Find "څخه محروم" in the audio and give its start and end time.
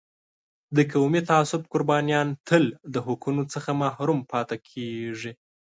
3.53-4.19